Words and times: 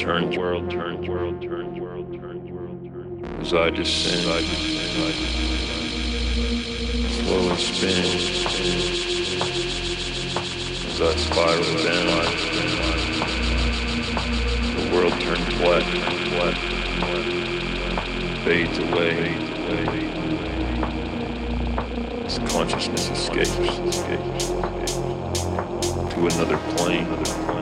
turns, 0.00 0.36
world 0.38 0.70
turns, 0.70 1.06
world 1.06 1.42
turns, 1.42 1.78
world 1.78 2.10
turns, 2.14 2.50
world 2.50 2.82
turns. 2.90 3.22
As 3.46 3.52
I 3.52 3.68
descend, 3.68 4.32
I 4.32 4.40
descend, 4.40 5.02
I 5.04 5.12
descend. 5.12 5.60
Slowly 7.26 7.56
spin, 7.58 8.04
As 10.88 11.00
I 11.02 11.14
spiral 11.16 11.76
down, 11.84 12.08
I 12.08 12.24
the 14.74 14.84
world 14.96 15.16
turns 15.20 15.48
black, 15.58 15.84
black, 16.30 16.56
fades 18.42 18.78
away, 18.78 19.36
fades 19.66 19.98
away. 19.98 20.48
This 22.22 22.38
consciousness 22.50 23.04
escapes, 23.10 23.50
escapes, 23.50 23.96
escapes 23.96 24.44
to 26.14 26.18
another 26.26 26.58
plane, 26.76 27.04
another 27.04 27.38
plane. 27.44 27.59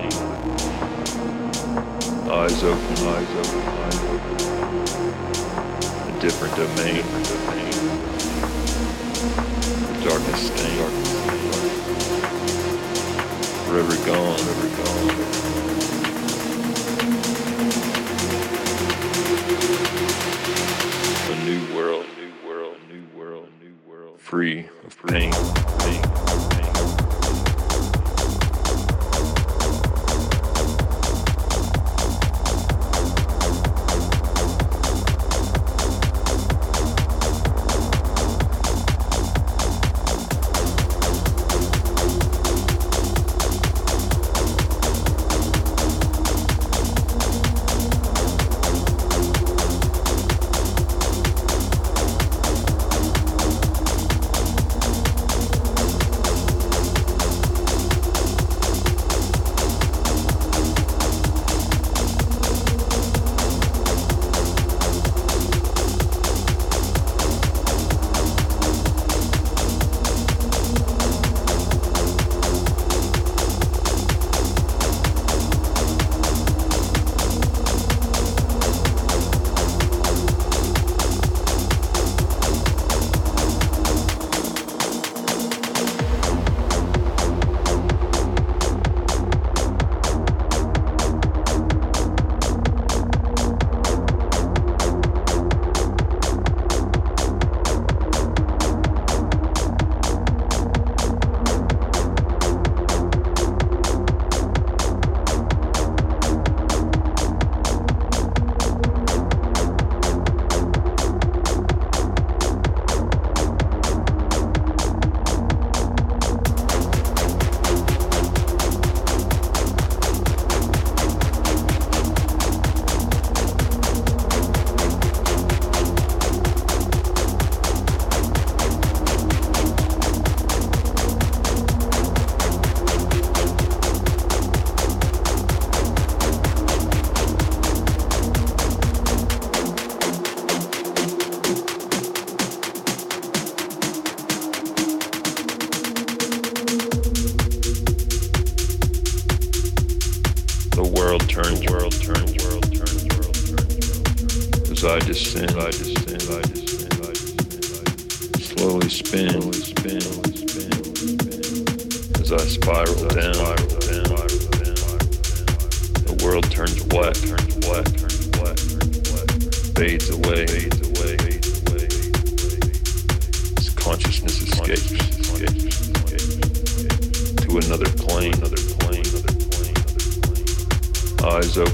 Eyes 2.39 2.63
open, 2.63 2.97
eyes 3.09 3.31
open, 3.35 3.63
eyes 3.67 3.99
open. 3.99 4.35
A 6.07 6.21
different 6.21 6.55
domain, 6.55 7.03
different 7.03 7.27
domain. 7.27 7.73
The 9.83 9.99
darkness 10.09 10.47
stain, 10.47 10.79
darkness 10.79 11.09
stain. 11.09 11.43
Forever 13.67 13.97
gone, 14.07 14.39
forever 14.39 14.69
gone. 14.79 15.09
A 21.27 21.35
new 21.45 21.61
world, 21.75 22.07
new 22.17 22.33
world, 22.49 22.77
new 22.89 23.05
world, 23.19 23.49
new 23.61 23.75
world. 23.85 24.15
Free 24.21 24.69
of 24.87 24.97
pain, 25.09 25.33
pain, 25.81 26.03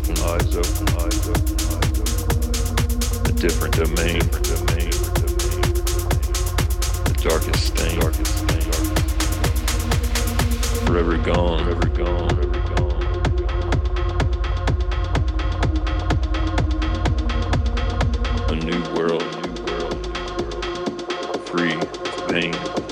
open, 0.05 0.23
eyes 0.25 0.57
open, 0.57 0.89
eyes 0.99 1.29
open, 1.29 1.57
eyes 1.75 2.01
open. 2.01 2.25
A 3.25 3.33
different 3.33 3.75
domain. 3.75 4.19
The 7.05 7.15
darkest 7.23 7.67
stain, 7.67 8.01
darkest 8.01 8.39
gone. 12.77 12.95
A 18.51 18.55
new 18.57 18.83
world. 18.95 19.25
Free 21.47 21.75
of 21.75 22.84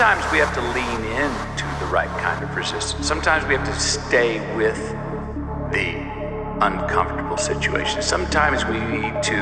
Sometimes 0.00 0.32
we 0.32 0.38
have 0.38 0.54
to 0.54 0.62
lean 0.62 1.04
into 1.20 1.66
the 1.78 1.84
right 1.92 2.08
kind 2.22 2.42
of 2.42 2.56
resistance. 2.56 3.06
Sometimes 3.06 3.44
we 3.46 3.52
have 3.54 3.66
to 3.66 3.78
stay 3.78 4.40
with 4.56 4.78
the 5.72 5.92
uncomfortable 6.64 7.36
situation. 7.36 8.00
Sometimes 8.00 8.64
we 8.64 8.80
need 8.80 9.22
to 9.22 9.36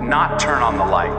not 0.00 0.38
turn 0.38 0.62
on 0.62 0.78
the 0.78 0.84
light 0.84 1.10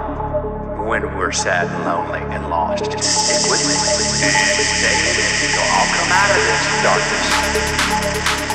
when 0.88 1.04
we're 1.18 1.34
sad 1.34 1.68
and 1.68 1.84
lonely 1.84 2.22
and 2.34 2.50
lost. 2.50 2.90
Just 2.90 3.28
stick 3.28 3.52
with 3.52 3.60
me 3.68 3.74
and 3.74 4.64
stay 4.64 4.96
with 4.96 5.18
me. 5.20 5.60
I'll 5.60 5.96
come 6.00 6.12
out 6.14 6.30
of 6.30 6.42
this 6.48 6.64
darkness 6.82 8.49